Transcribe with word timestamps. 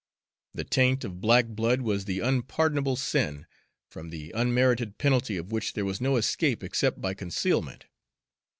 The 0.55 0.63
taint 0.63 1.03
of 1.03 1.21
black 1.21 1.45
blood 1.49 1.81
was 1.81 2.05
the 2.05 2.21
unpardonable 2.21 2.95
sin, 2.95 3.45
from 3.91 4.09
the 4.09 4.31
unmerited 4.33 4.97
penalty 4.97 5.37
of 5.37 5.51
which 5.51 5.73
there 5.73 5.85
was 5.85 6.01
no 6.01 6.15
escape 6.15 6.63
except 6.63 6.99
by 6.99 7.13
concealment. 7.13 7.85